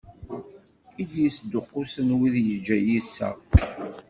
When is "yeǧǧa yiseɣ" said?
2.47-3.35